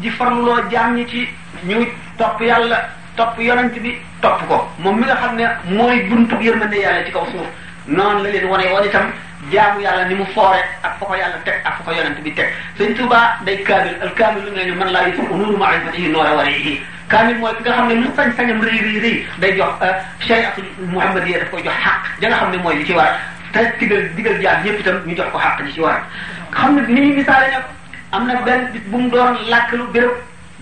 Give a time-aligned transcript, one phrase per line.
[0.00, 1.26] di formloo jaam ñi ci
[1.66, 1.84] ñu
[2.16, 2.78] topp yàlla
[3.16, 7.10] topp yonent bi topp ko moom mi nga xam ne mooy buntu yërmande yàlla ci
[7.12, 7.48] kaw suuf
[7.86, 9.10] noonu la leen wane woon itam
[9.50, 12.30] jaamu yàlla ni mu foore ak fa ko yàlla teg ak fa ko yonent bi
[12.32, 12.46] teg
[12.78, 16.08] sëñ Tuuba day kaamil al kaamil lu ne ñu man laa yi fo nuuru maarifatihi
[16.10, 16.78] noora warihi
[17.08, 19.90] kaamil mooy ki nga xam ne lu sañ-sañam rëy rëy rëy day jox euh,
[20.20, 23.18] shariatul muhammadiya daf koy jox xaq ja xam ne mooy li ci war
[23.52, 26.06] te digal digal jaam ñëpp tam ñu jox ko xaq li ci war
[26.54, 27.64] xam ne ni ñu misaale nag
[28.12, 30.10] am na benn bis bu mu doon làkk lu béréb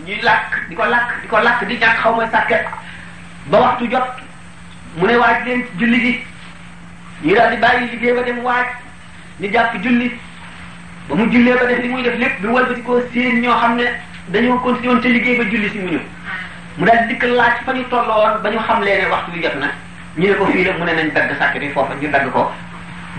[0.06, 2.64] ñuy làkk di ko làkk di ko làkk di ñàkk xaw ma sàkket
[3.50, 4.06] ba waxtu jot
[4.96, 6.16] mu ne waaj leen ci julli gi
[7.22, 8.66] ñu daal di bàyyi liggéey ba dem waaj
[9.40, 10.10] ñu jàpp julli
[11.08, 13.76] ba mu jullee ba def li muy def lépp bi walbati koo séen ñoo xam
[13.76, 13.84] ne
[14.28, 15.98] dañoo continué woon liggéey ba julli si mu ñu
[16.76, 19.42] mu daal dikk laaj fa ñu tolloo woon ba ñu xam leen ne waxtu bi
[19.42, 19.66] jot na
[20.18, 22.52] ñu ne ko fii la mu ne nañ dagg sàkket yi foofu ñu dagg ko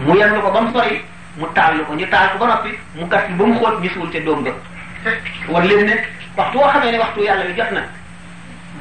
[0.05, 1.01] mu yenlu ko ba mu sori
[1.37, 4.09] mu taal lu ko ñu taal ko ba noppi mu gas ba mu xóot gisul
[4.09, 4.51] ca doom ba
[5.53, 5.95] war leen ne
[6.35, 7.81] waxtu woo xamee ne waxtu yàlla yu jot na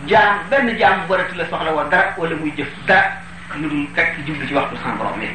[0.09, 3.21] jaam benn jaam baratu la soxla woon dara wala muy jëf dara
[3.59, 5.29] lu dul rek jublu ci waxtu sans borom yi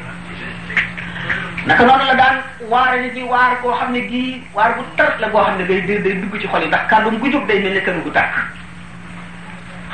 [1.66, 2.36] naka noonu la daan
[2.68, 5.64] waare nit ñi waar koo xam ne gii waar bu tar la boo xam ne
[5.66, 8.02] day day day dugg ci xol yi ndax kàddu gu jóg day mel ne kanu
[8.02, 8.34] gu tàkk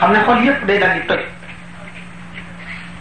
[0.00, 1.20] xam ne xol yépp day daal di toj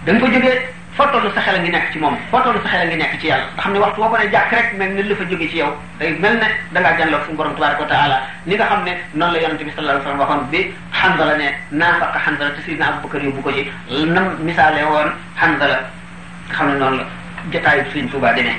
[0.05, 2.67] da nga ko jógee foo tollu sa xel a nekk ci moom foo tollu sa
[2.71, 4.17] xel a nekk ci yàlla nga xam ne waxtu boo ko
[4.51, 7.37] rek mel ni la fa jóge ci yow day mel ne da ngaa jànloo suñu
[7.37, 10.25] borom tabaraka wa taala ni nga xam ne noonu la yonente bi sallallahu alayhi wa
[10.27, 13.61] sallam waxoon bi Hanzala ne naafaqa Hanzala te sidna Abubakar yóbbu ko ci
[14.07, 15.09] nam misaale woon
[15.41, 17.05] Hanzala nga xam ne noonu la
[17.51, 18.55] jotaayu Sëriñ Tuubaa demee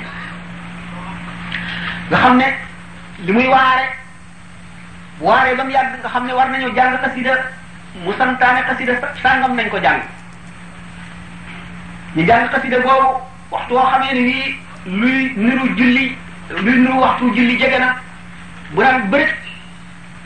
[2.09, 2.47] nga xam ne
[3.25, 3.85] li muy waare
[5.19, 7.33] waare ba mu yàgg nga xam ne war nañoo jàng xasida
[8.03, 10.01] mu santaane xasida sàngam nañ ko jàng
[12.15, 16.11] ñu jàng de boobu waxtu woo xamee ne nii luy niru julli
[16.49, 17.95] luy niru waxtu julli jege na
[18.71, 19.25] bu daan bëri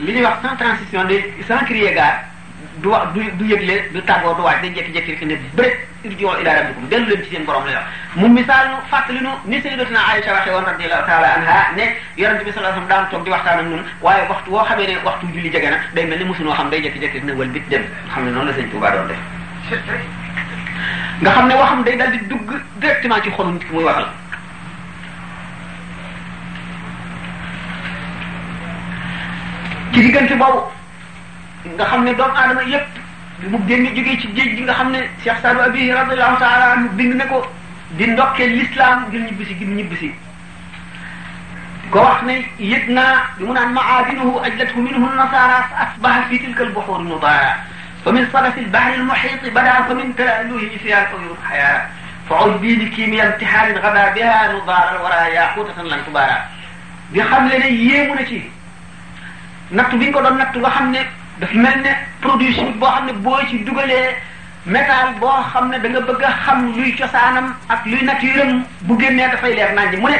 [0.00, 2.18] li ñuy wax sans transition de sans crier gare
[2.82, 5.70] du wax du du yëgle du tàggoo du waaj day jékki-jékki rek ne bëri
[6.04, 7.84] irji'u ila rabbikum dellu leen ci borom la wax
[8.16, 11.84] mu misaal nu fàttali nu ni sayyidatuna Aïcha waxee woon radiyallahu taala anha ne
[12.18, 15.26] yonente bi sallallahu alayhi wasallam daan toog di waxtaan ak ñun waxtu woo xamee waxtu
[15.34, 17.82] julli jege na day mel ni mosunoo xam day jékki-jékki rek ne wal bit dem
[18.12, 19.14] xam na noonu la sëñ Tuubaa doon
[21.22, 22.48] nga xam ne waxam day daal di dugg
[22.80, 24.06] directement ci xolu nit ki muy waxal
[29.92, 30.60] ci diggante boobu
[31.74, 32.86] nga xam ne doomu aadama yépp
[33.40, 36.72] bi mu génn jógee ci géej gi nga xam ne Cheikh Sadou Abi radiyallahu taala
[36.76, 37.46] anhu bind na ko
[37.96, 40.10] di ndokkee l'islam ngir ñibbisi ngir ñibbisi
[41.90, 46.38] ko wax ne yëg naa bi mu naan maaadinuhu ajlathu minhu nasara fa asbaha fi
[46.38, 47.56] tilka al buhur mudara
[48.06, 51.06] ومن صدف البحر المحيط بدأت من تألوه في الحياة
[51.42, 51.88] الحياة
[52.30, 56.38] فعدي بكيمياء امتحان غبا بها نضار الورى ياقوتة لن تبارى
[57.14, 58.50] بخم لدي ييمو نتي
[59.72, 61.08] نكت بيكو دون نكت بخم نك
[61.40, 61.86] دف ملن
[62.22, 64.00] بروديسي بخم نك بويتي دوغلي
[64.66, 69.96] ميتال بخم نك دنگ بغا خم لوي شسانم اك لوي نتيرم بغي نك فايلير نانجي
[69.96, 70.18] مونه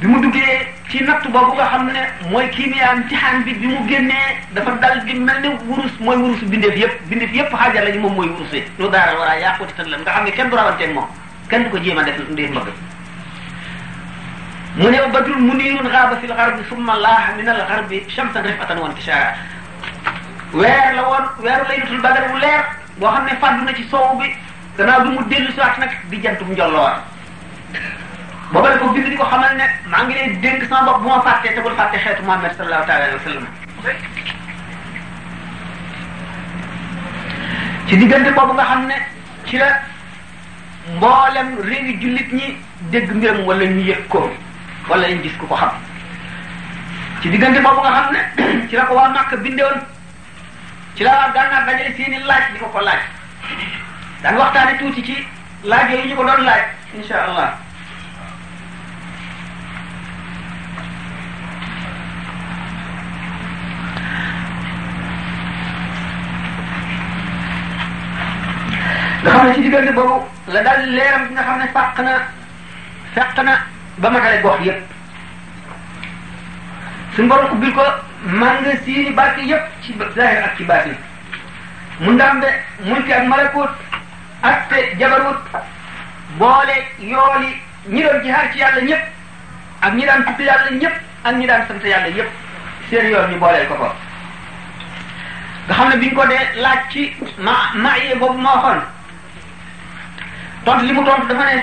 [0.00, 0.46] بمو دوغي
[0.92, 4.24] ci natt boobu nga xam ne mooy kiimiyaan imtixaan bi bi mu génnee
[4.56, 8.14] dafa dal di mel ne wurus mooy wurusu bindeef yëpp bindeef yëpp xaajar lañu moom
[8.18, 10.48] mooy wurus yi lu daara wala yaa ko ci tan lan nga xam ne kenn
[10.50, 11.06] du rawanteeg moom
[11.48, 12.74] kenn du ko jéem a def ndee mbëgg
[14.76, 18.94] mu ne badul muniirun xaaba fil xarbi summa laaha min al xarbi shamsan rifatan wan
[18.94, 19.34] kishaara
[20.52, 22.64] weer la woon weeru laylatul badar wu leer
[23.00, 24.28] boo xam ne fàddu na ci soow bi
[24.76, 27.00] gannaaw bi mu dellu si waat nag di jantum njolloor
[28.52, 31.22] booba la ko bind di ko xamal ne maa ngi lay dénk sama bopp moo
[31.26, 33.38] fàtte te bul fàtte xeetu muhammad sallallahu taala alayhi
[33.84, 33.90] wa
[37.88, 38.92] ci diggante boobu nga xam
[39.46, 39.66] ci la
[40.96, 42.56] mboolem réewi jullit ñi
[42.90, 44.22] dégg mbiram wala ñu yëg ko
[44.88, 45.70] wala ñu gis ku ko xam
[47.22, 48.08] ci diggante boobu nga xam
[48.68, 49.80] ci la ko waa màkk bindewoon
[50.96, 53.02] ci la waa gànnaar dajale seeni laaj di ko laaj
[54.22, 55.16] daan waxtaane tuuti ci
[55.64, 56.62] laaj yooyu ñu ko doon laaj
[56.98, 57.50] insha allah
[69.62, 72.18] ci diggante boobu la dal leeram bi nga xam ne fàq na
[73.14, 73.54] fàq na
[73.96, 74.82] ba matale gox yépp
[77.14, 77.82] suñu borom ubbil ko
[78.42, 80.96] magasin yi barke yépp ci zahir ak ci baatin
[82.00, 82.46] mu ndàmbe
[82.84, 83.70] mulki ak malakut
[84.42, 85.38] atte jabarut
[86.38, 87.54] boole yooli
[87.86, 89.04] ñi doon jihaar ci yàlla ñëpp
[89.80, 90.94] ak ñi daan tudd yàlla ñëpp
[91.24, 92.30] ak ñi daan sant yàlla yëpp
[92.90, 93.92] seen yoon ñu booleel ko ko
[95.66, 98.82] nga xam ne biñ ko dee laaj ci ma ma yee boobu moo waxoon
[100.64, 101.62] tont li mu tont dafa ne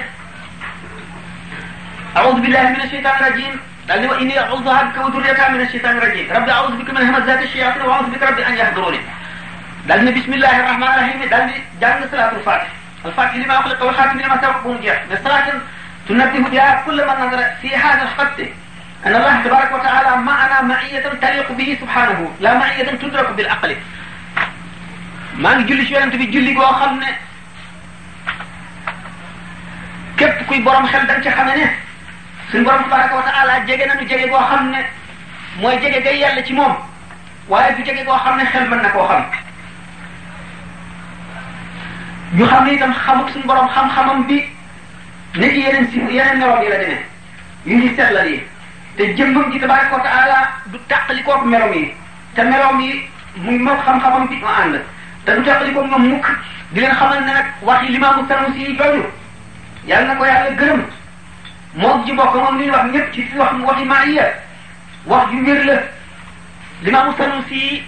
[2.17, 3.53] أعوذ بالله من الشيطان الرجيم
[3.89, 7.81] قال لي وإني أعوذها بك وذريتها من الشيطان الرجيم ربي أعوذ بك من همزات الشياطين
[7.81, 8.97] وأعوذ بك ربي أن يحضروني
[9.89, 12.67] قال لي بسم الله الرحمن الرحيم قال لي جعلنا صلاة الفاتح
[13.05, 15.47] الفاتح لما أخلق والخاتم لما سبق ونجح بصلاة
[16.07, 18.39] تنبه بها كل من نظر في هذا الخط
[19.05, 23.75] أن الله تبارك وتعالى معنا معية تليق به سبحانه لا معية تدرك بالعقل
[25.37, 27.07] ما نجلش ولا نتبي جلي وخمنا
[30.19, 31.65] képp kuy borom xel da nga ci xamee ne
[32.51, 34.79] suñu borom tabaraka wa taala jege nañu jege goo xam ne
[35.61, 36.73] mooy jege gay yàlla ci moom
[37.49, 39.21] waaye du jege goo xam ne xel mën na koo xam
[42.37, 44.37] ñu xam ne itam xamuk suñu borom xam-xamam bi
[45.35, 47.01] ne ci yeneen si yeneen meloom yi la demee
[47.65, 48.39] yu ñuy seetlal yi
[48.97, 51.91] te jëmbam ji tabaraka wa taala du tàqali kook meloom yi
[52.35, 52.93] te meloom yi
[53.35, 54.75] muy ma xam-xamam bi ma ànd
[55.25, 56.27] te du tàqali kook moom mukk
[56.71, 59.03] di leen xamal ne nag waxi limaamu sanusi yi jooju
[59.89, 60.81] yàlla na ko yàlla gërëm
[61.73, 64.25] moom ji bokk moom li ñu wax ñëpp ci wax waxi maaya
[65.05, 65.77] wax ju wér la
[66.83, 67.83] limaamu Sanusi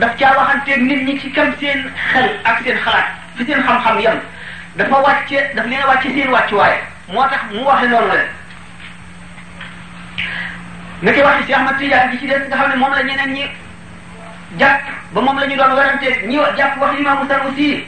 [0.00, 3.06] daf caa waxanteeg nit ñi ci kam seen xel ak seen xalaat
[3.36, 4.18] fi seen xam-xam yam
[4.76, 6.74] dafa wàcce daf leen wàcce seen wàccuwaay
[7.14, 8.20] moo tax mu waxe noonu la
[11.02, 13.32] nga koy waxe Cheikh Ahmad Tidiane gi ci des nga xam ne moom la ñeneen
[13.32, 13.44] ñi
[14.58, 14.82] jàpp
[15.12, 17.84] ba moom la ñu doon warante ñi jàpp wax imaamu Sanusi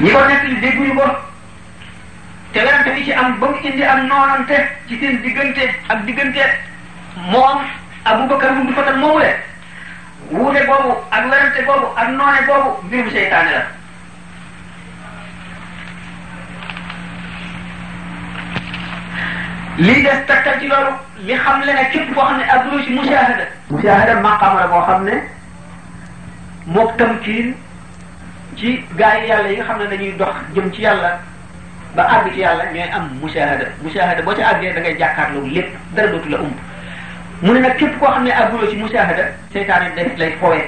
[0.00, 1.02] ñi ko nekk dégguñu ko
[2.52, 6.44] te werante bi ci am ba mu indi am noonante ci seen diggante ak diggante
[7.30, 7.60] moom
[8.04, 9.30] Abubakar bu du fatal moomu le
[10.30, 13.62] wuute boobu ak werante boobu ak noone boobu mbirum seytaane la
[19.78, 20.92] lii des tegtal ci loolu
[21.26, 24.68] li xam le ne képp koo xam ne abdou si musaahada musaahada maqaama la
[28.58, 31.18] ci gaa yi yàlla yi nga xam ne dañuy dox jëm ci yàlla
[31.94, 35.70] ba àgg ci yàlla ñooy am mushahada mushahada boo ci àggee da ngay jàkkaarloo lépp
[35.94, 36.54] dara dootu la umb
[37.42, 40.64] mu ne nag képp koo xam ne àgguloo ci mushahada seytaan yi daf lay fooye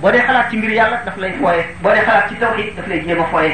[0.00, 2.86] boo dee xalaat ci mbir yàlla daf lay fooye boo dee xalaat ci tawhid daf
[2.88, 3.52] lay jéem a fooye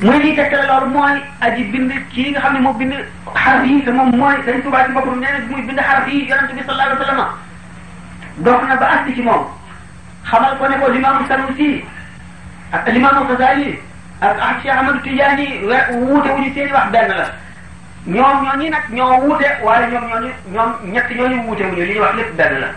[0.00, 2.94] mu ne lii tegtale loolu mooy aji bind kii nga xam ne moo bind
[3.34, 7.04] xaraf yi te moom mooy dañ tubaab ci boppam nee na bi sallallahu alayhi wa
[7.04, 7.28] sallam
[8.38, 9.52] dox na ba àgg ci moom
[10.30, 11.84] xam ko ne ko limaamu Sanusi
[12.72, 13.70] ak limaamu Xasaali
[14.20, 15.46] ak ak Cheikh Ahmadou Tidiane
[16.00, 17.26] wuute wu ñu seen wax benn la
[18.06, 22.00] ñoom ñooñu nag ñoo wuute waaye ñoom ñooñu ñoom ñett ñooñu wuute wu li ñuy
[22.00, 22.68] wax lépp benn la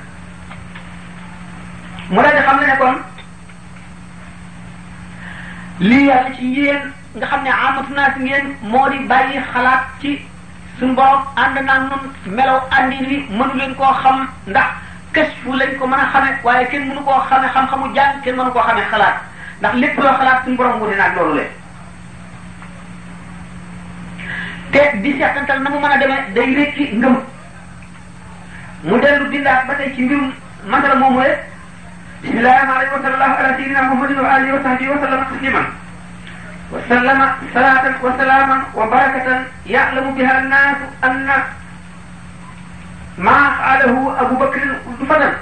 [2.10, 2.96] mu daal xam ne ne kon
[5.80, 6.82] lii yàlla ci yéen
[7.16, 10.20] nga xam ne amatu naa si ngeen moo di bàyyi xalaat ci
[10.80, 14.68] suñu borom ànd naa noonu melaw àndin wi mënu leen koo xam ndax.
[15.18, 18.36] kess kasfu lañ ko mën a xame waaye kenn mënu koo xame xam-xamu jàng kenn
[18.38, 19.16] mënu koo xame xalaat
[19.60, 21.44] ndax lépp loo xalaat suñu borom wuti naag loolu le
[24.72, 27.16] te di seqantal na mu mën a demee day rekki ngëm
[28.84, 30.34] mu dellu bindaat ba tey ci mbirum
[30.70, 31.32] mandala moomu le
[32.22, 36.72] bismillahi alayhi wa sallallahu ala sayyidina muhammadin wa alihi wa sahbihi wa sallam tasliman wa
[36.72, 41.38] wa sallama salatan salaman wa barakatan ya'lamu biha an-nas anna
[43.18, 45.34] maa faalahu Abu Bakrin udfatan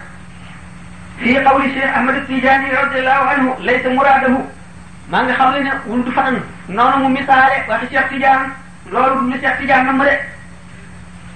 [1.20, 4.40] fii qawli Cheikh Ahmad Tijaani radiyallahu anhu laysa muraadahu
[5.12, 6.38] maa nga xam le ne udfatan
[6.70, 8.56] noonu mu misaale waxi Cheikh Tijaan
[8.92, 10.16] loolu ñu Cheikh Tijaan nam de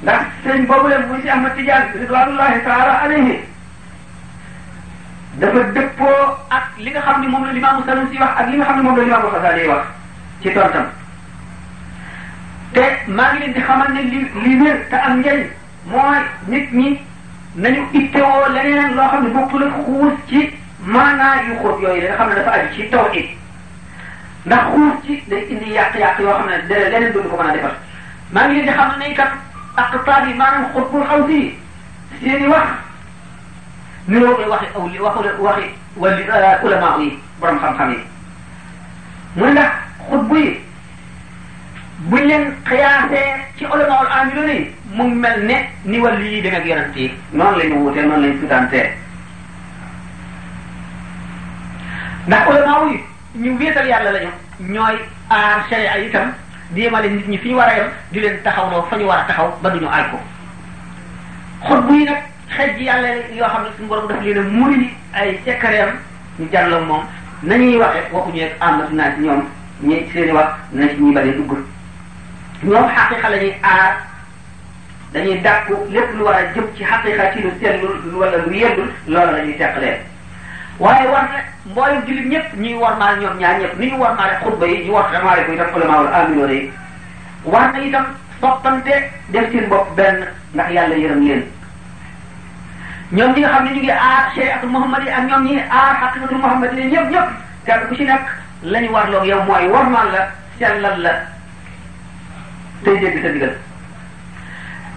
[0.03, 3.35] ndax sëñ boobu la muy Cheikh Ahmad Tijaan ridwanullahi taala alayhi
[5.43, 8.65] dafa dëppoo ak li nga xam ne moom la Limaamu Sanusi wax ak li nga
[8.65, 9.85] xam ne moom la Limaamu Xasaali wax
[10.41, 10.87] ci tontam
[13.11, 16.97] maa ngi leen di xamal ne li li wér te am njëriñ mooy nit ñi
[17.55, 20.49] nañu ittewoo leneen loo xam ne bokkul ak xuus ci
[20.85, 23.25] maanaa yu xóot yooyu nga xam ne dafa aju ci tawhid
[24.45, 27.53] ndax xuus ci day indi yàq-yàq yoo xam ne dara leneen duñu ko mën a
[27.53, 27.71] defar
[28.31, 29.31] maa ngi leen di xam ne kat
[29.77, 31.53] aqtaab yi maanaam xutbul xaw si
[32.21, 32.67] seen i wax
[34.07, 35.65] niroo koy waxi aw li waxu waxi
[35.97, 37.97] wali euh, ulama yi borom xam-xam yi
[39.35, 39.71] muy ndax
[40.09, 40.59] xutbu yi
[41.99, 46.95] buñ leen xiyaasee ci ulamaul amiloni mu mel ne ni wàll lii demee ak yonent
[46.97, 48.89] yi noonu la ñu wutee noonu la ñu sutantee
[52.27, 52.99] ndax ulama yi
[53.41, 54.29] ñu wéetal yàlla lañu
[54.59, 54.95] ñooy
[55.29, 56.31] aar a itam
[56.71, 59.19] di yemale nit ñi fi ñu war a yem di leen taxawloo fa ñu war
[59.19, 60.17] a taxaw ba duñu àll ko
[61.69, 62.17] xot bu nag
[62.57, 65.89] xej ji yàlla yoo xam ne suñu borom daf leen ay cekkareem
[66.39, 67.01] ñu jàlloo moom
[67.43, 69.41] nañuy waxee waxuñu am na su naa ci ñoom
[69.81, 71.51] ñi ci seen i wax na ci ñuy dugg
[72.63, 74.08] ñoom xaqiqa la ñuy aar
[75.13, 78.87] dañuy dàkku lépp lu war a jëm ci xaqiqa ci lu sellul wala lu yëndul
[79.07, 79.97] loolu la ñuy teqalee
[80.79, 84.65] waaye war na mboolem jullit ñëpp ñuy warmaal ñoom ñaar ñëpp ni ñu warmaale xutba
[84.67, 86.71] yi ñu war damaale ko itam ulamaawul aminoona yi
[87.43, 88.05] war na itam
[88.41, 91.43] soppante def seen bopp benn ndax yàlla yërëm leen
[93.11, 95.95] ñoom ñi nga xam ne ñu ngi aar chariatul muhammad yi ak ñoom ñi aar
[96.01, 97.29] xaqiqatul muhammad yi ñëpp ñëpp
[97.65, 98.21] kenn ku ci nekk
[98.63, 100.27] la ñu warloog yow mooy warmaal la
[100.59, 101.11] sellal la
[102.83, 103.55] tey dégg sa digal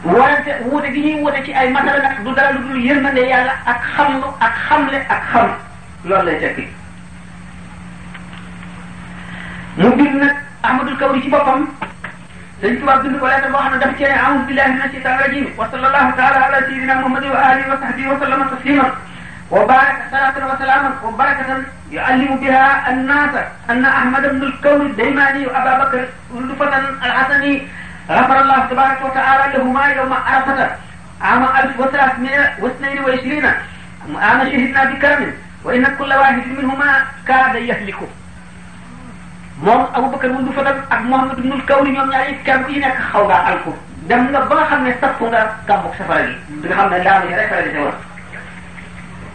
[0.04, 3.54] warante wuute gi ñuy wuute ci ay matala nag du dara lu dul yërmande yàlla
[3.66, 5.49] ak xamlu ak xamle ak xam
[6.04, 6.66] loolu lay tekki
[9.78, 11.71] mu bind nag ahmadul kawri ci boppam
[12.62, 15.47] dañ tubaab bind ko leetar boo xam ne daf cee aoudu billahi min ashaitan rajim
[15.56, 18.88] wa sallallahu taala ala sayidina muhammadin wa alihi wa sahbihi wa sallama taslima
[19.52, 21.61] وبارك صلاة وسلاما وبركة
[21.92, 23.35] يعلم بها الناس
[23.71, 26.00] أن أحمد بن الكون الديماني وأبا بكر
[26.40, 26.62] ولد
[27.04, 27.52] الحسني
[28.11, 30.71] غفر الله تبارك وتعالى لهما يوم عرفة
[31.23, 33.44] عام 1322
[34.16, 35.32] عام شهدنا بكرم
[35.64, 38.06] وإن كل واحد منهما كاد يهلكه
[39.66, 42.82] moom Abubakar wundu fa dem ak Muhammad ibnul Kawli ñoom ñaar yëpp kenn ku ci
[42.82, 43.71] nekk xaw ngaa alku
[44.11, 46.99] dem nga ba nga xam ne sappu nga kàmbuk safara gi bi nga xam ne
[47.04, 47.94] daanu yi rek la di war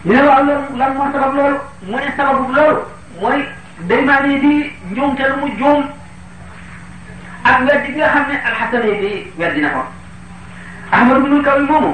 [0.04, 1.58] ñu ne waaw loolu lan moo sabab loolu
[1.90, 2.82] mu ne sababu loolu
[3.22, 3.40] mooy
[3.88, 4.52] day maa nii di
[4.92, 5.82] njuumte lu mu juum
[7.48, 9.82] ak weddi bi nga xam ne alxasanay bi weddi na ko
[10.92, 11.94] ahmad binul kaw yi moomu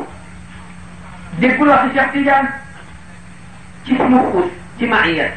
[1.39, 2.49] déggul wax si Cheikh Tidiane
[3.85, 5.27] ci suñu xuus ci maaya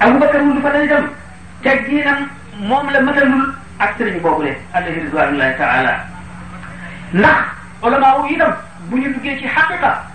[0.00, 1.06] aboubacar wundu fa dana dem
[1.62, 2.28] tegginam
[2.68, 5.94] moom la mënalul ak sëriñ boobule alayhi ridwanullahi taala
[7.14, 7.38] ndax
[7.82, 8.52] ulama yi itam
[8.90, 10.13] bu ñu duggee ci xaqiqa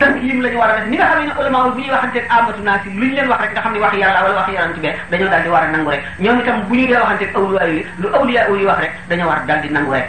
[0.00, 2.24] taslim la ñu war a def ni nga xam ne ulama yi bu ñuy waxanteeg
[2.28, 4.48] amatu naa si lu ñu leen wax rek nga xam ne wax yàlla wala wax
[4.48, 7.00] yaram ci bee dañoo daal di war a nangu rek ñoom itam bu ñu dee
[7.04, 10.06] waxanteeg awliya yi lu awliya yi wax rek dañoo war a daal di nangu rek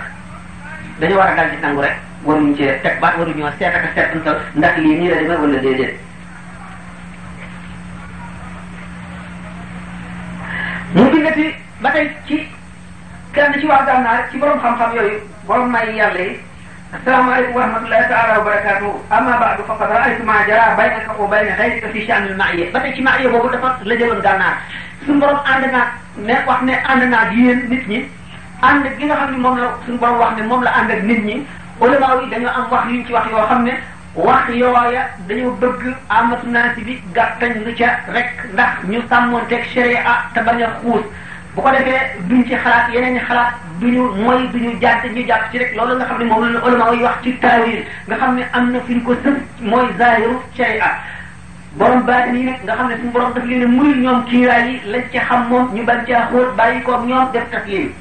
[1.00, 1.96] dañoo war a daal di nangu rek
[2.26, 5.94] waruñ ci teg baat waruñoo seet ak seetantal ndax lii nii la demee wala déedéet
[10.96, 12.48] mu bindati ba tey ci
[13.34, 16.51] kenn ci waa gànnaar ci borom xam-xam yooyu borom may yàlla yi
[16.92, 21.84] السلام عليكم ورحمة الله تعالى وبركاته أما بعد فقد رأيت ما جرى بينك وبين غيرك
[21.94, 24.60] في شأن المعية ba tey ci maaya boobu dafa la jëloon gànnaar
[25.08, 25.88] suñu borom ànd naa
[26.20, 28.00] ne wax ne ànd naa ak yéen nit ñi
[28.60, 31.02] ànd gi nga xam ne moom la suñu borom wax ne moom la ànd ak
[31.04, 31.36] nit ñi
[31.80, 33.74] ulama yi dañoo am wax yuñ ci wax yoo xam ne
[34.28, 39.64] wax yooya dañoo bëgg amatu naa si bi gàttañ lu ca rek ndax ñu sàmmoonteeg
[39.74, 41.04] sharia te bañ a xuus
[41.56, 45.52] boo ko defee duñ ci xalaat yeneen i xalaat duñu mooy duñu jàdd ñu jàpp
[45.52, 48.36] ci rek loolu nga xam ne moom la ulama yi wax ci taawil nga xam
[48.36, 50.90] ne am na fi ñu ko sëf mooy zahiru sharia
[51.78, 54.70] borom baat nii nag nga xam ne suñu borom daf leen a muyul ñoom kiiraay
[54.70, 57.94] yi lañ ca xam moom ñu ban caa xóot bàyyi koog ñoom def takliim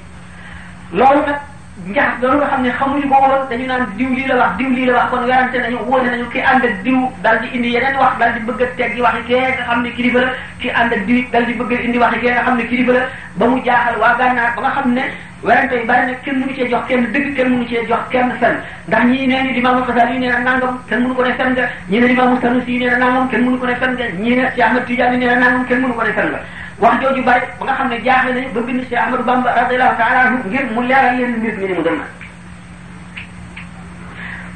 [0.92, 1.40] loolu nag
[1.88, 4.68] njaxas loolu nga xam ne xamuñu ko woon dañu naan diw lii la wax diw
[4.76, 7.68] lii la wax kon werante nañu wóone nañu ki ànd ak diw dal di indi
[7.75, 10.68] yeneen wax dal di bëgg a teggi waxi kee nga xam ne kilifa la ki
[10.70, 13.02] ànd ak diw dal di bëgg a indi waxi kee nga xam ne kilifa la
[13.38, 15.02] ba mu jaaxal waa gànnaar ba nga xam ne
[15.44, 18.28] werante yi bari na kenn mënu cee jox kenn dëgg kenn mënu cee jox kenn
[18.40, 18.54] fen
[18.88, 21.64] ndax ñii nee ñu Imaamu Xasaali nee na nangam kenn mënu ko ne fen nga
[21.90, 24.44] ñii ne Imaamu Sanusi nee na nangam kenn mënu ko ne fen nga ñii ne
[24.64, 26.40] Ahmad Tijaani nee na nangam kenn mënu ko ne fen nga
[26.80, 29.96] wax jooju bari ba nga xam ne jaaxle nañu ba bind Cheikh Ahmadou Bamba radiyallahu
[30.00, 32.06] taala anhu ngir mu leeral leen mbir mi ni mu demee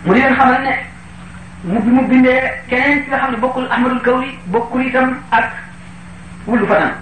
[0.05, 0.73] mu di leen xamal ne
[1.65, 5.51] mu bi mu bindee keneen ki nga xam ne bokkul Ahmadul Kawli bokkul itam ak
[6.47, 6.93] wullu fanam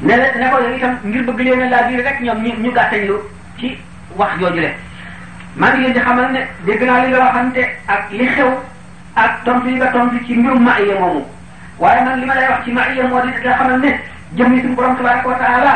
[0.00, 2.52] ne la ne ko yow itam ngir bëgg leen a laa biir rek ñoom ñu
[2.62, 3.14] ñu gàttañ lu
[3.58, 3.76] ci
[4.16, 4.68] wax jooju le
[5.56, 8.50] maa ngi leen di xamal ne dégg naa li nga waxante ak li xew
[9.14, 11.24] ak tontu yi nga tontu ci mbirum ma ay moomu
[11.78, 13.88] waaye man li ma lay wax ci maaya moo di la xamal ne
[14.36, 15.74] jëmmi suñu borom tabaraka wa taala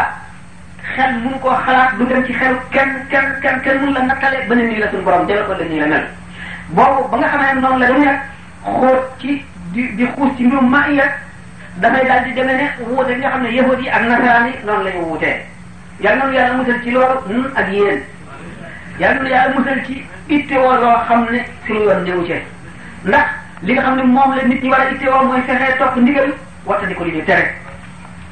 [0.96, 4.38] xel ko koo xalaat du dem ci xel kenn kenn kenn kenn mënu la nattale
[4.48, 6.06] ba ne nii la suñu borom ko la nii la mel
[6.70, 8.20] boobu ba nga xamee ne noonu la dañu nag
[8.62, 11.04] xóot ci di di xuus ci mbirum maaya
[11.80, 14.52] dafay daal di demee ne wuute bi nga xam ne yahud yi ak nasaraan yi
[14.64, 15.42] noonu la ñu wuutee
[16.00, 18.00] yal nañu ci loolu ñun ak yéen
[19.00, 22.34] yal nañu yàlla musal ci ittewoo loo xam ne suñu yoon newu ci
[23.04, 23.26] ndax
[23.62, 26.28] li nga xam ne moom la nit ñi war a itteewoo mooy fexe topp ndigal
[26.66, 27.54] wattandi ko li ñu tere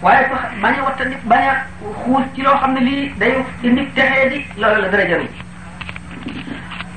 [0.03, 1.55] waaye sax bañ a wattandi bañ a
[2.05, 5.29] xuus ci loo xam ne lii day indi texee di la dara jarul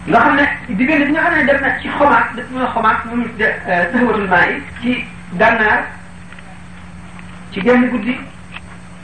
[0.09, 0.45] nga xam ne
[0.75, 3.47] diggante bi nga xam ne dem na ci xomaat def na xomaat moom de
[3.91, 5.05] taxawatul euh, maa ci
[5.39, 5.81] gànnaar
[7.51, 8.19] ci genn guddi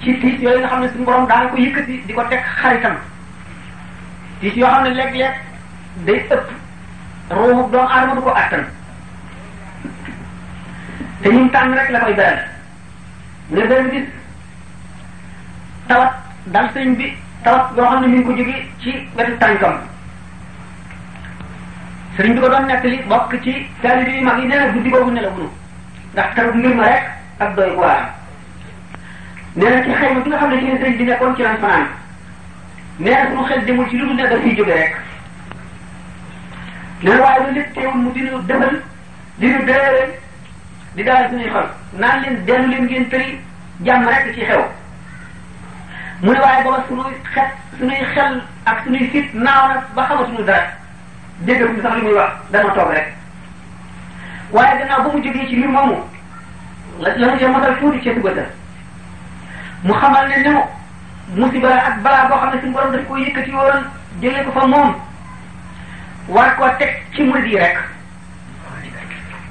[0.01, 2.95] ci tiis yooyu nga xam ne suñu borom daal ko yëkkati di ko teg xaritam
[4.39, 5.33] tiis yoo xam ne léeg-léeg
[6.05, 6.47] day ëpp
[7.31, 8.63] ruuxu doomu aadama du ko attan
[11.21, 12.39] te ñun tànn rek la koy beral
[13.49, 14.05] ne benn bis
[15.87, 17.11] dal sëñ bi
[17.43, 19.75] tawat yoo xam ne mi ngi ko jóge ci wetu tànkam
[22.17, 25.11] sëriñ bi ko doon nettali bokk ci taalibe yi mag yi nee na guddi boobu
[25.11, 25.49] nelawuñu
[26.13, 27.03] ndax taw mbir ma rek
[27.39, 28.09] ak doy waar
[29.55, 31.87] nee na ci xayma bi nga xam ne ci sëriñ bi nekkoon ci lan fanaan
[32.99, 34.95] nee na suñu xel demul ci lu dul ne dafiy jóge rek
[37.03, 38.79] nee na waaye lu lépp teewul mu dinu defal
[39.39, 40.09] dinu déeréen
[40.95, 43.39] di daal suñuy xol naan leen dellu leen ngeen tëri
[43.85, 44.61] jàmm rek ci xew
[46.21, 47.49] mu ne waaye booba suñuy xet
[47.79, 50.63] suñuy xel ak suñuy fit na ba xamatuñu dara
[51.39, 53.07] déggaguñu sax li muy wax dama toog rek
[54.51, 55.95] waaye gannaaw ba mu jógee ci mbir moomu
[56.99, 58.31] la la mu jëm matal fuuti ca suba
[59.83, 60.61] mu xamal ne ne
[61.35, 63.83] musiba ak balaa boo xam ne suñu borom daf ko yëkkati woon
[64.21, 64.95] jëlee ko fa moom
[66.27, 67.94] war koo teg ci murid yi rek.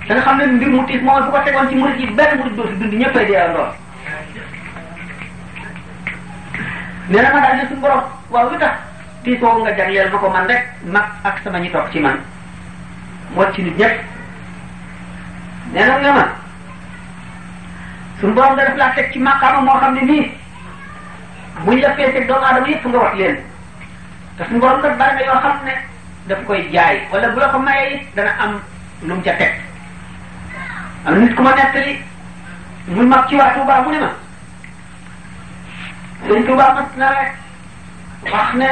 [0.08, 2.38] da nga xam ne mbir mu tiis mooy bu ko tegoon ci murid yi benn
[2.38, 3.70] murid doo si dund ñëpp ay dee lool
[7.08, 8.74] nee na ma daal ne suñu borom waaw lu tax
[9.22, 12.16] tiisoo nga jagleel ma ko man rek mag ak sama ñi toog ci man
[13.54, 14.00] ci nit ñëpp
[15.72, 16.24] nee na nga ma
[18.20, 20.32] suñu borom da def laa teg ci màqaama moo xam ne nii
[21.64, 23.36] buñ la feeseeg doomu aadama yëpp nga wax leen
[24.36, 25.74] te suñu borom kat bari nga yoo xam ne
[26.28, 28.60] daf koy jaay wala bu la ko mayee dana am
[29.02, 29.52] lu mu ca teg
[31.04, 31.98] am nit ku ma nettali
[32.88, 34.10] mu mag ci waa Touba mu ne ma
[36.24, 37.30] sëñ Touba mat na rek
[38.32, 38.68] wax ne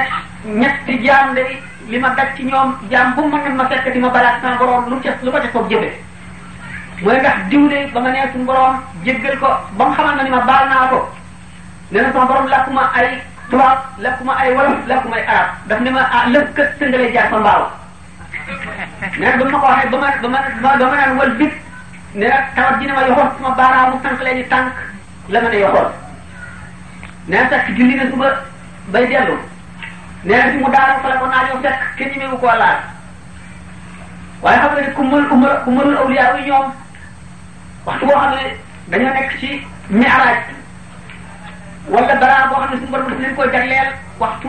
[0.60, 1.44] ñetti jaam de
[1.88, 4.56] li ma daj ci ñoom jaam bu mu mën ma fekk di ma balaat sama
[4.56, 5.98] borom lu ca lu ko ca foog jëfee
[7.02, 10.30] mooy ndax diw de ba ma nee suñu borom jéggal ko ba mu xamal ni
[10.30, 11.08] ma baal naa ko
[11.90, 13.20] nee na sama borom lakkuma ay
[13.50, 17.28] tubaab lakkuma ay wolof lakkuma ay arab daf ne ma ah lépp kër sëngale jaar
[17.30, 17.64] sa mbaaw
[19.20, 21.52] mais ba ma ko waxee ba ma ba ma ba ma naan wal bit
[22.14, 24.72] ne tawat ji ne ma yoxoon sama baaraamu tànk la ñu tànk
[25.30, 25.88] la ma ne yoxoon
[27.28, 28.04] nee na sax julli na
[28.92, 29.36] bay dellu
[30.24, 32.46] nee na fi mu daara fa la ko naa ñëw fekk kenn ñi mewu koo
[32.58, 32.76] laal
[34.42, 36.66] waaye xam nga ne ku mën umar ku mënul awliya yi ñoom
[37.86, 38.56] waxtu boo xam ne
[38.88, 40.38] dañoo nekk ci mi'raj
[41.88, 44.48] wala dara boo xam ne ko borom daf leen koy jagleel waxtu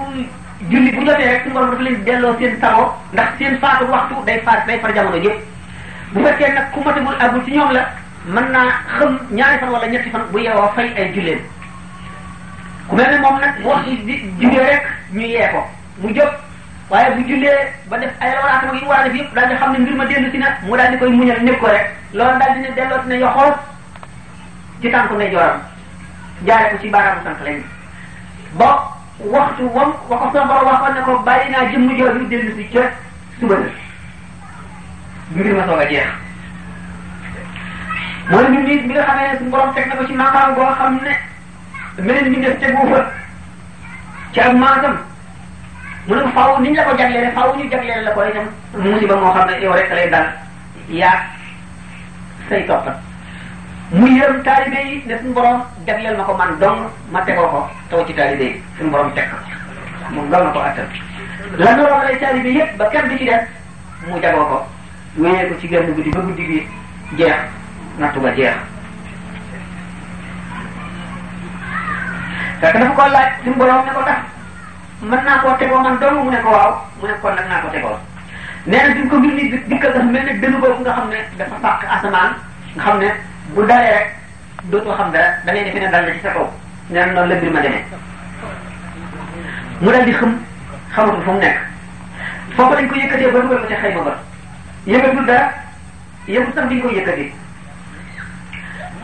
[0.70, 4.24] julli bu jotee la suñu borom daf leen delloo seen taro ndax seen faatu waxtu
[4.26, 5.53] day faat day far jamono yëpp
[6.16, 7.84] bu fekkee nag ku matamul agul ci ñoom la
[8.30, 11.42] mën naa xam ñaari fan wala ñetti fan bu yeewoo fay ay julleen
[12.88, 15.60] ku mel ne moom nag wax di jullee rek ñu yee ko
[16.02, 16.32] mu jóg
[16.90, 17.58] waaye bu jullee
[17.90, 19.96] ba def ay rawaraat mag yi war a def yëpp daal di xam ne mbir
[19.96, 22.60] ma dellu si nag mu daal di koy muñal nekk ko rek loolu daal di
[22.60, 23.54] ne dellooti ne yoxool
[24.82, 25.58] ci tànk ne jooram
[26.46, 27.60] jaare ko ci baaraamu tànk lañ
[28.58, 28.70] ba
[29.26, 32.92] waxtu wam waxo sa borom waxoon ne ko bàyyi naa jëmm jooju dellu si ca
[35.34, 36.08] mbir yi ma soog a jeex
[38.32, 40.74] mooy mbir mi mi nga xamee ne suñu borom teg na ko ci maakaam boo
[40.80, 41.14] xam ne
[42.06, 43.00] meneen ni def tegu fa
[44.34, 44.94] ci ak maasam
[46.08, 48.48] mu ne faaw ni ñu la ko jagleele faaw ñu jagleele la ko itam
[48.84, 50.28] musiba moo xam ne yow rek lay dal
[50.90, 51.20] yaag
[52.50, 52.96] say toppat
[53.92, 56.58] mu yërëm taalibe yi ne suñu borom jagleel ma ko man
[57.12, 59.38] ma tegoo ko taw ci taalibe yi suñu borom teg ko
[60.14, 60.88] moom loolu ko attan
[61.58, 63.44] la nga lay taalibe yëpp ba kenn di ci def
[64.12, 64.66] mu jagoo ko
[65.18, 66.68] wéyee ko ci genn guddi ba guddi gi
[67.18, 67.36] jeex
[68.00, 68.56] nattu ba jeex
[72.62, 74.20] fekk dafa ko laaj suñu borom ne ko tax
[75.02, 77.62] mën naa koo tegoo man dong mu ne ko waaw mu ne kon nag naa
[77.62, 77.98] ko tegoo
[78.66, 81.20] nee na suñ ko mbir mi dikkal dafa mel ne dënnu boobu nga xam ne
[81.38, 82.30] dafa fàq asamaan
[82.84, 83.10] xam ne
[83.54, 84.08] bu dalee rek
[84.98, 85.74] xam dara da ngay
[89.80, 90.40] mu dal di xam
[90.96, 91.58] xamatu fu mu nekk
[92.56, 94.33] foofu lañ ko yëkkatee ba dugal ko ca xayma ba
[94.86, 95.48] yëngatu dara
[96.28, 97.32] yëngu sax di ko yëkkati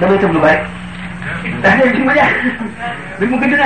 [0.00, 0.58] damay tëb lu bari
[1.58, 2.32] ndax léegi ma jaar
[3.18, 3.62] bi mu gëdd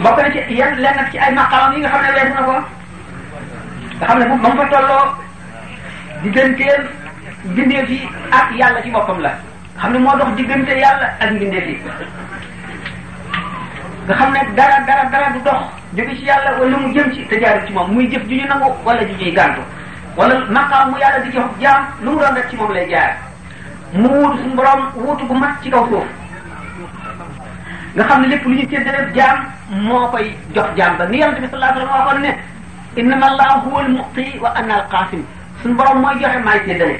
[0.00, 1.92] bokk na ci yan lenn ci ay yi nga
[2.32, 2.56] na ko
[4.00, 5.14] nga mu fa
[6.24, 6.80] digganteem
[7.52, 8.00] mbindeef yi
[8.32, 9.32] ak yàlla ci boppam la
[9.78, 11.76] xam ne moo dox diggante yàlla ak mbindeef yi
[14.06, 15.60] nga xam ne dara dara dara du dox
[15.94, 18.72] jóge ci yàlla wala mu jëm ci te ci moom muy jëf ju ñu nangu
[18.84, 19.60] wala ju ñuy gàntu
[20.16, 23.16] wala maqaam mu yàlla di jox jaam lu mu doon rek ci moom lay jaar
[23.92, 25.86] mu wuutu suñu borom wuutu bu mat ci kaw
[27.96, 31.38] ga xam ne lépp lu ñu séddale jaam moo koy jox jaam ba ni yonent
[31.40, 32.32] bi sallallahu alayhi wa sallam ne
[32.96, 35.14] innama allah huwa al muqti wa ana al
[35.64, 36.96] suñu borom mooy joxe maay séddale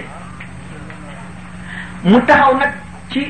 [2.10, 2.72] mu taxaw nag
[3.12, 3.20] ci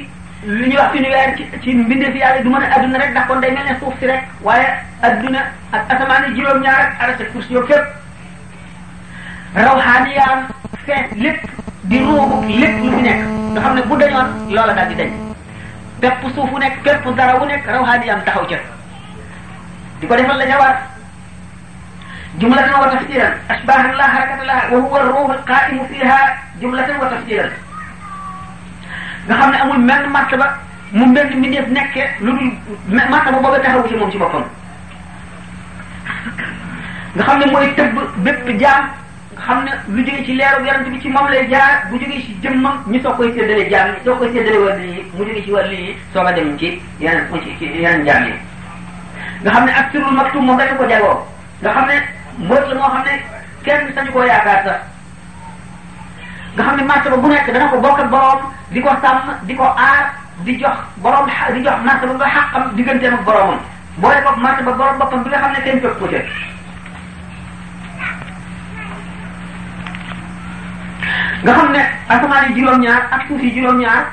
[0.46, 3.40] li ñuy wax univers ci ci mbindeef yàlla du mën a adduna rek ndax kon
[3.40, 4.68] day mel ne suuf si rek waaye
[5.02, 5.40] adduna
[5.72, 10.46] ak asamaan yi juróom-ñaar ak arasa kursi yoog fépp rawxaani yaam
[10.86, 11.42] fee lépp
[11.90, 13.20] di ruubu lépp lu fi nekk
[13.52, 15.12] nga xam ne bu dañoon loola daal di dañ
[16.34, 18.58] suuf wu nekk bépp dara wu nekk rawxaani yaam taxaw ca
[20.00, 20.74] di ko defal la ña war
[22.40, 26.20] جملة وتفسيرا أشباه الله حركة لها وهو الروح القائم فيها
[26.62, 27.50] جملة وتفسيرا
[29.28, 30.46] نخمنا أمول من مرتبة
[30.98, 32.46] ممبنك من يد نكة لدي
[33.12, 34.44] مرتبة بابا تهوش من جبكم
[37.16, 38.82] نخمنا موي تب بب جام
[39.38, 43.70] نخمنا لجي جي لير ويرن تبي جي مملة جا بجي جي جمم نسو كوي سيدل
[43.70, 45.80] جام نسو كوي سيدل ودي مجي جي ولي
[46.14, 48.34] سوما دم جي يان جامي
[49.44, 51.16] نخمنا أكثر المكتوب مغلق وجاوه
[51.64, 51.96] نخمنا
[52.38, 53.14] góor la moo xam ne
[53.64, 54.80] kenn sañu koo yaakaar sax
[56.54, 59.54] nga xam ne martaba bu nekk dana ko bokk ak borom di ko sàmm di
[59.54, 60.04] ko aar
[60.44, 63.58] di jox borom di jox martaba nga xàqam digganteem ak boromam
[63.98, 66.06] boole bopp martaba borom boppam bi nga xam ne kenn ko
[71.42, 74.06] nga xam ne asamaan yi juróom-ñaar ak suuf yi juróom-ñaar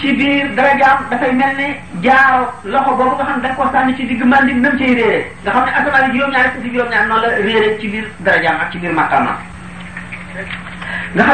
[0.00, 1.68] ci biir darajaam dafay mel ne
[2.02, 5.24] jaaro loxo boobu nga xam ne da ko sànni ci digg mandi même cay réere
[5.44, 8.60] nga xam ne asamaan yi juróom-ñaar rek ci juróom-ñaar noonu la réere ci biir darajaam
[8.60, 9.36] ak ci biir màkkaamam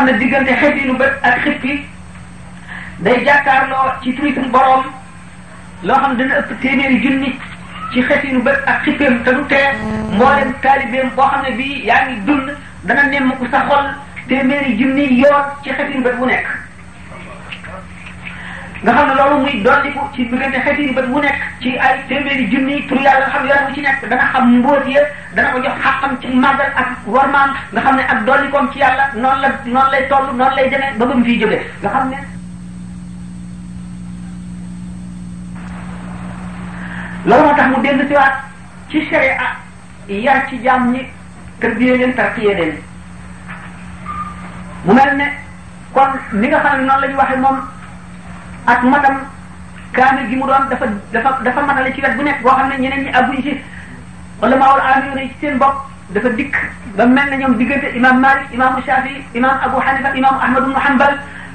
[0.07, 1.85] ne diggante xet yi nu bët ak xet yi
[3.01, 4.85] day jàkkaarloo ci turi suñu boroom
[5.83, 7.37] loo xam ne dina ëpp téeméeri junni
[7.93, 9.69] ci xet yi nu bët ak xippeem te du tee
[10.15, 12.51] mbooleem taalibeem boo xam ne bii yaa ngi dund
[12.85, 13.85] dana nemm ko sa xol
[14.29, 16.64] téeméeri junni yoon ci xet nu bët bu nekk
[18.85, 22.05] nga xam ne loolu muy dolliku ci diggante xeet yi bët bu nekk ci ay
[22.07, 25.03] téeméeri junni tur yàlla nga xam yoon bu ci nekk dana xam mbóot ya
[25.35, 29.05] dana ko jox xàqam ci màggal ak warmaam nga xam ne ak dollikoom ci yàlla
[29.15, 32.09] noonu la noonu lay toll noonu lay demee ba ba mu fiy jógee nga xam
[32.11, 32.17] ne
[37.25, 38.35] loolu moo tax mu dénd siwaat
[38.91, 39.49] ci sharia
[40.09, 41.01] yar ci jaam ñi
[41.61, 42.77] tërbiyee leen
[44.85, 45.23] mu mel
[45.95, 47.65] kon ni nga xam ne noonu la ñu waxee moom
[48.67, 49.15] ak matam
[49.93, 52.77] kaamil gi mu doon dafa dafa dafa manale ci wet bu nekk boo xam ne
[52.81, 53.61] ñeneen ñi aguñ ci
[54.41, 55.77] wala maawul aamiru ci seen bopp
[56.15, 56.57] dafa dikk
[56.97, 60.75] ba mel na ñoom diggante imam malik imam shafi imam abu hanifa imam ahmad ibn
[60.81, 61.13] hanbal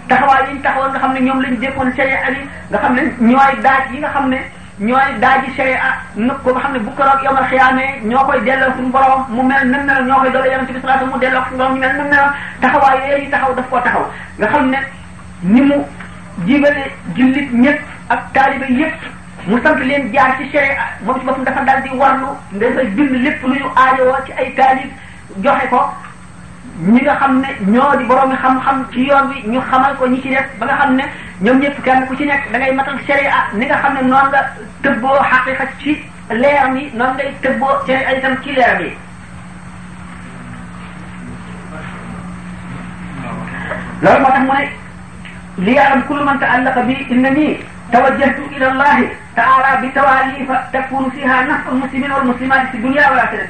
[0.07, 3.01] taxawaay yi ñu taxawal nga xam ne ñoom lañ dékkoon sharia yi nga xam ne
[3.19, 4.37] ñooy daaj yi nga xam ne
[4.79, 8.41] ñooy daaji sharia nëpp ko nga xam ne bu ko roog yomal xiyaamee ñoo koy
[8.45, 11.41] delloo suñu borom mu mel nan mel ñoo koy doole yonente bi salaatu mu delloo
[11.49, 12.25] suñu borom ñu mel nan mel
[12.61, 14.05] taxawaay yooyu taxaw daf koo taxaw
[14.37, 14.77] nga xam ne
[15.41, 15.81] ni mu
[16.45, 16.75] jiibale
[17.15, 18.99] jullit ñëpp ak taaliba yëpp
[19.47, 23.11] mu sant leen jaar ci sharia moom ci boppam dafa daal di warlu dafa bind
[23.23, 24.91] lépp lu ñu aajowoo ci ay taalib
[25.43, 25.79] joxe ko
[26.87, 30.21] ñi nga xam ne ñoo di boroomi xam-xam ci yoon wi ñu xamal ko ñi
[30.21, 31.03] ci def ba nga xam ne
[31.41, 34.29] ñoom ñëpp kenn ku ci nekk da ngay matal sharia ni nga xam ne noonu
[34.29, 35.97] nga tëbboo xaqiqa ci
[36.31, 38.89] leer mi noonu ngay tëbboo sharia itam ci leer mi
[44.01, 44.78] loolu moo tax mu ne
[45.59, 47.57] ليعلم كل من تعلق بي انني
[47.91, 53.47] توجهت الى الله تعالى بتواليف تكون فيها نفع المسلمين والمسلمات في الدنيا والاخره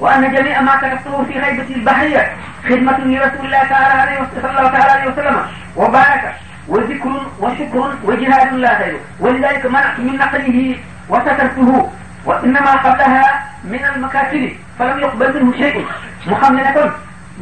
[0.00, 2.32] وان جميع ما تركته في غيبتي البحريه
[2.68, 5.36] خدمه لرسول الله تعالى عليه صلى الله تعالى عليه وسلم
[5.76, 6.32] وبركه
[6.68, 10.76] وذكر وشكر وجهاد لا غير ولذلك منعت من نقله
[11.08, 11.90] وسترته
[12.24, 15.86] وانما قبلها من المكاتب فلم يقبل منه شيء
[16.26, 16.90] محمله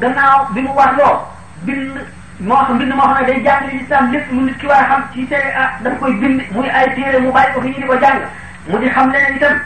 [0.02, 0.54] gannaaw
[1.66, 1.74] bi
[2.40, 4.88] moo xam mbind moo xam ne day jàngale lislaam lépp lu nit ki war a
[4.88, 7.74] xam ci tere ah dafa koy bind muy ay téere mu bàyyi ko fi ñu
[7.80, 8.20] di ko jàng
[8.68, 9.58] mu di xam leneen itam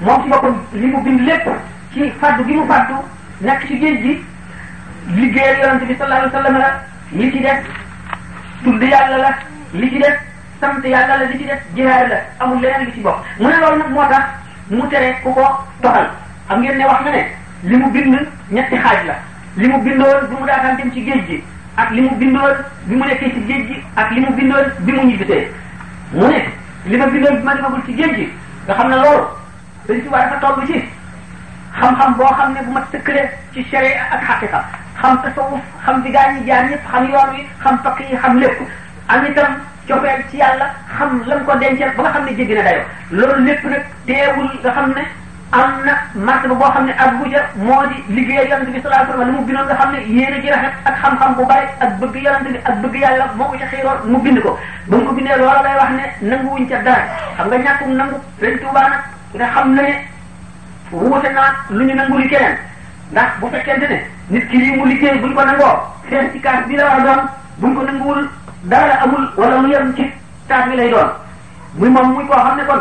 [0.00, 1.46] moom ci boppam li mu bind lépp
[1.94, 2.94] ci faddu gi mu faddu
[3.40, 4.24] nekk ci géej gi
[5.20, 7.66] liggéeyal yonante bi sallallahu alayhi wa sallam la li ci def
[8.64, 9.30] tudd yàlla la
[9.72, 10.18] li ci def
[10.60, 13.56] sant yàlla la li ci def jihaar la amul leneen li ci bokk mu ne
[13.56, 14.24] loolu nag moo tax
[14.70, 15.44] mu tere ku ko
[15.80, 16.10] doxal
[16.48, 17.24] xam ngeen ne wax na ne
[17.62, 18.18] li mu bind
[18.50, 19.14] ñetti xaaj la
[19.56, 21.42] li mu bindoon bi mu daataan ci géej gi
[21.76, 24.92] ak li mu bindoon bi mu nekkee ci géej gi ak li mu bindoon bi
[24.92, 25.48] mu ñibbitee
[26.12, 26.40] mu ne
[26.86, 28.26] li ma bindoon bi ma demagul ci géej gi
[28.66, 29.26] nga xam ne loolu
[29.88, 30.84] dañ ci war a togg ci
[31.80, 34.60] xam-xam boo xam ne bu ma sëkkale ci sharia ak xaqiqa
[35.00, 38.38] xam tasawuf xam bi gaa ñi jaar ñëpp xam yoon wi xam pakk yi xam
[38.38, 38.58] lépp
[39.08, 39.56] am itam
[39.88, 43.44] cofeel ci yàlla xam lan ko denceel ba nga xam ne jéggi na dayo loolu
[43.44, 45.06] lépp nag teewul nga ne
[45.52, 49.02] am na ba boo xam ne ak bu ja moo di liggéeyal yonent bi sallallahu
[49.02, 51.66] alayhi wa sallam mu bindoon nga xam ne yéene ji rafet ak xam-xam bu bari
[51.80, 54.96] ak bëgg yonent bi ak bëgg yàlla moo ko ca xiiroon mu bind ko ba
[54.96, 57.04] mu ko bindee loola lay wax ne nanguwuñ ca dara
[57.36, 59.00] xam nga ñàkkum nangu ren tuubaa nag
[59.36, 59.82] nga xam ne
[60.90, 62.56] wuute naa lu ñu nangu li keneen
[63.12, 63.98] ndax bu fekkente ne
[64.30, 67.02] nit ki lii mu liggéey buñ ko nangoo seen ci kaas bi la war a
[67.04, 67.28] doon
[67.60, 68.28] buñ ko nanguwul
[68.64, 70.06] dara amul wala lu yem ci
[70.48, 71.10] taas bi lay doon
[71.76, 72.80] muy moom xam ne kon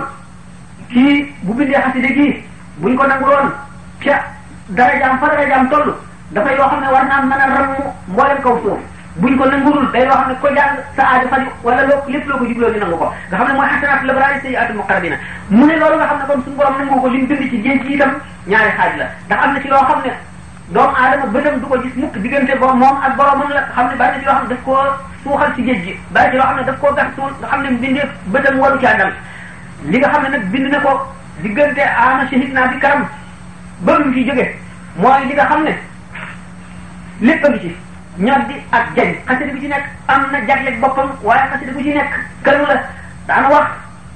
[0.94, 2.44] kii bu bindee xaside gii
[2.80, 3.50] buñ ko nanguloon
[4.04, 4.14] ca
[4.72, 5.92] darajaam fa darajaam toll
[6.32, 8.80] dafay yoo xam ne war naa mën a rammu mboolem kaw suuf
[9.20, 12.28] buñ ko nangurul day loo xam ne ko jàng sa aada faju wala loo lépp
[12.28, 15.16] loo ko jubloo ko nga xam ne mooy xasanaatu labraari sayyiaatu muqarrabina
[15.50, 17.84] mu ne loolu nga xam ne kon suñu nangu ko li mu bind ci géej
[17.86, 18.12] gi itam
[18.48, 20.12] ñaari xaaj la ndax am na ci loo xam ne
[20.74, 23.96] doomu aadama bëtam du ko gis mukk diggante bo moom ak boromam la xam ne
[24.00, 24.82] bari na ci yoo xam ne daf koo
[25.24, 27.62] suuxal ci géej gi bari ci loo xam ne daf koo gas suul nga xam
[27.64, 29.12] ne mbindeef bëtam waru caa dal
[29.92, 30.94] li nga xam ne nag bind na ko
[31.42, 33.06] diggante aama shahid naa bi karam
[33.86, 34.46] ba mu fi jóge
[35.04, 35.74] mooy li nga xam ne
[37.28, 37.72] lépp a ngi ci
[38.26, 41.94] ñoddi ak jañ xasida bi ci nekk am na jagleeg boppam waaye xasida bu ci
[41.98, 42.14] nekk
[42.46, 42.78] kënu la
[43.28, 43.68] daana wax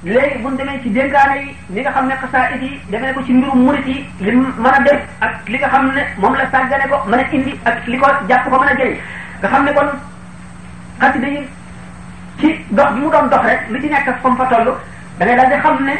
[0.04, 3.32] léegi bu demee ci dénkaane yi li nga xam ne xasaayid yi demee ko ci
[3.32, 6.88] mbirum mu yi li mën a dem ak li ka xam ne moom la sàggane
[6.88, 8.98] ko mën a indi ak li ko jàpp ko mën a jëriñ
[9.40, 9.88] nga xam ne kon
[11.00, 11.40] xasida yi
[12.38, 14.74] ci dox bi mu doon dox rek li ci nekk ak fa mu fa toll
[15.18, 15.96] da ngay daal di xam ne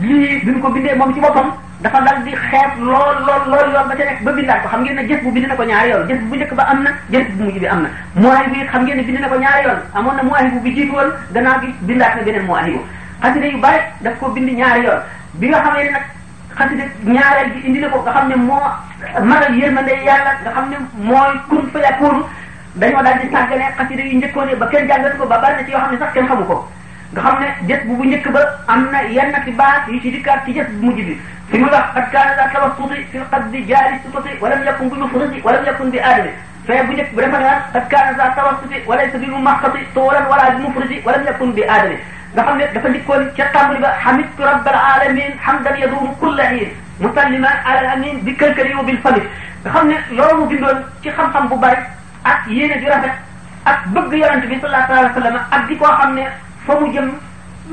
[0.00, 3.88] lii bi ko bindee moom ci boppam dafa dal di xeeb lool lool lool yoon
[3.88, 5.90] ba ca nekk ba bindaat ko xam ngeen ne jëf bu bind na ko ñaari
[5.92, 8.60] yoon jëf bu njëkk ba am na jëf bu mujj bi am na muwaay bi
[8.68, 12.80] amoon na muwaay bu bi jiitu woon gannaaw bi bindaat na beneen muwaay bu
[13.22, 15.00] xasida yu bari daf ko bind ñaari yoon
[15.34, 16.04] bi nga xam ne nag
[16.58, 18.68] xasida ñaareel bi indi na ko nga xam ne moo
[19.24, 20.76] magal yërmande yàlla nga xam ne
[21.08, 22.22] mooy kun fa yakoonu
[22.76, 26.68] dañoo daal di tàggale xasida yu njëkkoon ne sax kenn xamu ko
[27.12, 30.10] nga xam ne jës bu bu njëkk ba am na yenn ci baat yi ci
[30.10, 31.18] dikkaat ci jës bu mujj bi
[31.50, 35.40] fi mu wax qad kaana daa tabassuti fi lqabdi jaari sutati walam yakun bi mufrati
[35.44, 36.30] walam yakun bi aadami
[36.66, 40.50] fee bu njëkk bu dafa naan qad kaana daa tabassuti walaysa bi mumaxati toolan wala
[40.56, 41.96] bi mufrati walam yakun bi aadami
[42.34, 46.68] nga xam ne dafa njëkkoon ca tàmbali ba hamidtu rabbal alamin hamdan yaduumu kulla hiin
[47.00, 49.22] musalliman ala amin bi kalkali wa bil fami
[49.62, 51.76] nga xam ne loolu mu bindoon ci xam-xam bu bari
[52.24, 53.12] ak yéene ju rafet
[53.64, 56.24] ak bëgg yonent bi sallallahu alayhi wa sallam ak di koo xam ne
[56.66, 57.06] fa mu jëm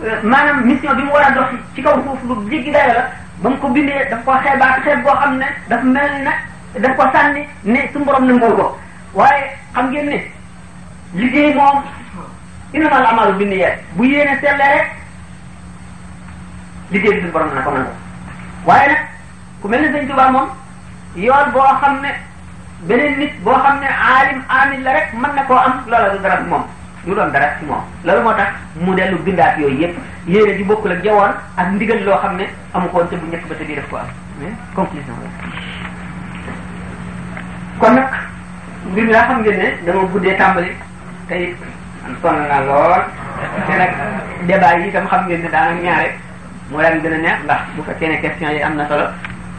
[0.06, 3.10] euh, maanaam mission bi mu war a dox ci kaw suuf lu jéggi dayo la
[3.42, 6.34] ba mu ko bindee daf ko xeebaat xeeb boo xam ne daf mel na
[6.80, 8.78] daf ko sànni ne su borom nanguwul ko
[9.14, 10.22] waaye xam ngeen
[11.16, 11.82] liggéey moom
[12.74, 14.88] innamal amalu binniyat bu yéene sellee rek
[16.92, 17.90] liggéey bi suñu na ko nangu
[18.66, 19.02] waaye nag
[19.62, 20.48] ku mel ne sëñ Tuubaa moom
[21.16, 22.10] yoon boo xam ne
[22.88, 26.20] beneen nit boo xam ne aalim amil la rek mën na koo am loola du
[26.20, 26.64] dara moom
[27.04, 29.96] mu doon dara ci moom loolu moo tax mu dellu bindaat yooyu yëpp
[30.28, 33.28] yéene yu bokk la jawoon ak ndigal loo xam ne amu ko woon te bu
[33.28, 34.08] njëkk ba te bii def ko am
[37.80, 38.08] kon nag
[38.92, 40.72] mbir mi laa xam ngeen ne dama guddee tàmbali
[41.28, 41.58] te it
[42.24, 43.04] sonn naa lool
[43.68, 43.74] te
[45.04, 46.08] xam ngeen ne daanaka ñaare
[46.72, 49.06] moo daan gën neex ndax bu fekkee ne question yi am na solo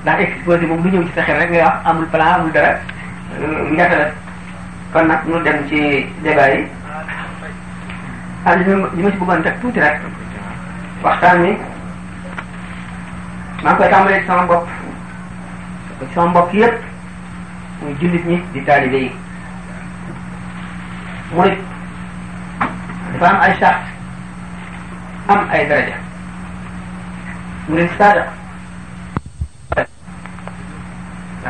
[0.02, 2.72] ndax exposé moom lu ñëw ci fexe rek ngay wax amul plan amul dara
[3.70, 4.08] njata la
[4.96, 6.64] kon nag ñu dem ci débat yi
[8.44, 10.00] ak li ma li ma ci bëggoon teg tuuti rek
[11.02, 11.50] waxtaan ni
[13.62, 14.58] maa ngi koy tàmbalee ci sama
[16.00, 16.74] ci sama yépp
[17.82, 19.10] muy jullit ñi di taalibe yi
[21.32, 21.58] murit
[23.12, 23.54] dafa am ay
[25.28, 25.94] am ay daraja
[27.68, 28.28] murit saada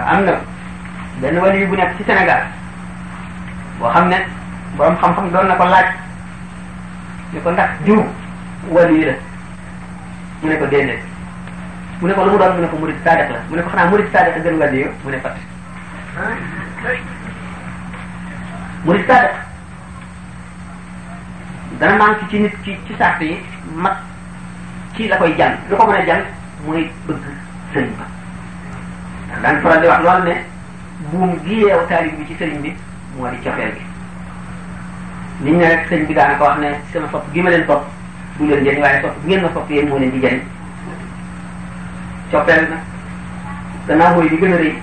[0.07, 0.33] am na
[1.21, 2.47] benn wali bu nekk ci Sénégal
[3.81, 4.17] boo xam ne
[4.77, 6.04] borom xam-xam doon na ko laaj
[7.35, 7.99] ni ko ndax jiw
[8.71, 9.13] wàllu yi la
[10.41, 11.01] mu ne ko déedéet
[12.01, 14.07] mu ne ko lu mu ne ko murid sadiq la mu ne ko xanaa murid
[14.15, 15.35] sadiq gën wàllu yi mu ne fatt
[18.85, 19.33] murid sadiq
[21.81, 23.41] dana manqué ci nit ci ci sart yi
[23.75, 23.97] mag
[24.95, 26.23] ci la koy jàng lu ko mën a jàng
[26.67, 27.23] mooy bëgg
[27.73, 28.05] sëriñ ba
[29.41, 30.35] ndax daan wax loolu ne
[31.11, 32.77] buum gi yeew taalib bi ci sëriñ bi
[33.17, 33.94] moo di cofeel gi
[35.43, 37.83] liñ ne rek sëñ bi daanaka wax ne sama sopp gi ma leen topp
[38.39, 40.41] du leen jëriñ waaye sopp ngeen ma sopp yéen moo leen di jëriñ
[42.33, 42.77] coppeel na
[43.87, 44.75] gannaaw mooy li gën a rëy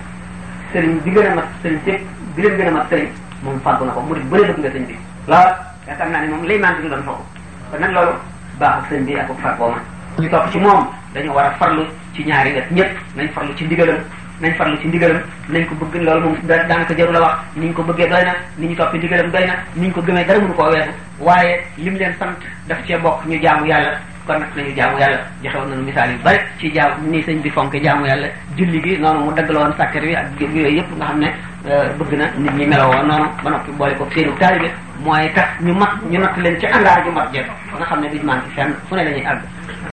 [0.74, 2.02] sëriñ bi gën a mat sëriñ sépp
[2.36, 3.08] bi leen gën a mat sëriñ
[3.44, 4.96] moom fàggu na ko mu di bëri dëkk nga sëñ bi
[5.28, 5.48] lool
[5.88, 7.24] yaakaar naa ne moom lay maan di doon foofu
[7.72, 8.14] kon nag loolu
[8.60, 9.80] baaxul sëñ bi ak fàggoo ma
[10.20, 10.82] ñu topp ci moom
[11.14, 11.84] dañu war a farlu
[12.14, 14.00] ci ñaari wet ñëpp nañ farlu ci ndigalam
[14.42, 17.74] nañ farlu ci ndigalam nañ ko bëgg loolu moom daanaka jarul a wax ni ñu
[17.74, 20.40] ko bëggee doy na ni ñu toppi ndigalam doy na ni ñu ko gëmee dara
[20.40, 23.92] mënu koo weesu waaye lim leen sant daf cee bokk ñu jaamu yàlla
[24.26, 27.40] kon nag nañu jaamu yàlla joxe woon nañu misaal yu bari ci jaam ni sañ
[27.42, 28.28] bi fonke jaamu yàlla
[28.58, 31.28] julli gi noonu mu daggal woon sàkkar wi ak yooyu yëpp nga xam ne
[31.70, 34.72] euh, bëgg na nit ñi woon noonu ba noppi boole ko seenu taalibe
[35.04, 37.46] mooy tax ñu mat ñu na leen ci angaar ju mat jëf
[37.78, 39.86] nga xam ne duñ manqué fenn fu ne la ñuy